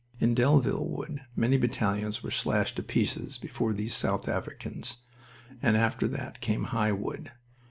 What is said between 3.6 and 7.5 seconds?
these South Africans. And after that came High Wood..